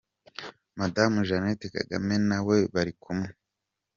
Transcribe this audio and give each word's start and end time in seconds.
Madamu 0.79 1.17
Jeannette 1.27 1.67
Kagame 1.75 2.15
na 2.29 2.37
we 2.47 2.55
bari 2.73 2.93
kumwe. 3.03 3.29